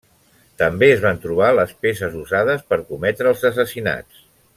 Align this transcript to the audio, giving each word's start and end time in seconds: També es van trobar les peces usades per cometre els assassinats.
També 0.61 0.87
es 0.93 1.03
van 1.03 1.19
trobar 1.25 1.49
les 1.59 1.75
peces 1.85 2.15
usades 2.21 2.65
per 2.71 2.79
cometre 2.89 3.31
els 3.33 3.45
assassinats. 3.51 4.25